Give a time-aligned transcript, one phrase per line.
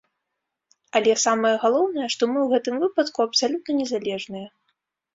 [0.99, 4.47] Але самае галоўнае, што мы ў гэтым выпадку абсалютна незалежныя.